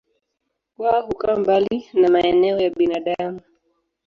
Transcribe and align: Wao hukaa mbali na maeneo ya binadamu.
Wao 0.77 1.01
hukaa 1.05 1.35
mbali 1.35 1.85
na 1.93 2.09
maeneo 2.09 2.59
ya 2.59 2.69
binadamu. 2.69 3.39